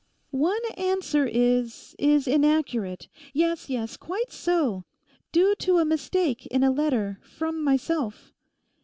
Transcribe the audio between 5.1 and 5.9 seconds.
due to a